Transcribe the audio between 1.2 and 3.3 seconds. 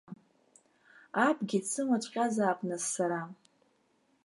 Абгьы дсымаҵәҟьазаап нас сара.